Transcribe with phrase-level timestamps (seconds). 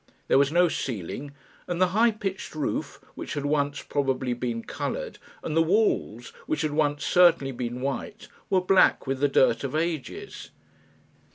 [0.29, 1.31] There was no ceiling,
[1.67, 6.61] and the high pitched roof, which had once probably been coloured, and the walls, which
[6.63, 10.49] had once certainly been white, were black with the dirt of ages.